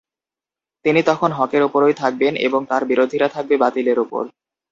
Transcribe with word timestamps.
তিনি 0.85 1.01
তখন 1.03 1.29
হকের 1.31 1.61
ওপরই 1.63 1.93
থাকবেন 1.93 2.33
এবং 2.47 2.61
তার 2.65 2.83
বিরোধীরা 2.85 3.27
থাকবে 3.27 3.55
বাতিলের 3.57 3.97
ওপর। 3.99 4.23